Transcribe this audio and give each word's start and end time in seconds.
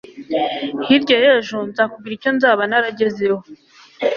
hirya 0.87 1.17
y'ejo 1.25 1.57
nzakubwira 1.69 2.13
icyo 2.17 2.31
nzaba 2.37 2.61
naragezeho 2.69 3.39